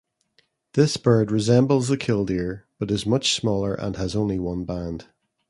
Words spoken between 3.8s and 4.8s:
has only one